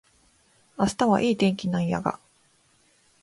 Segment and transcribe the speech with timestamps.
[0.79, 2.19] 明日はいい天気なんやが